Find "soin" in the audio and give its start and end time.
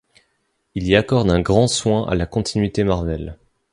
1.67-2.07